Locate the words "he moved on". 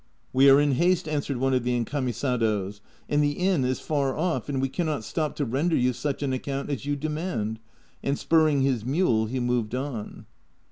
9.27-10.25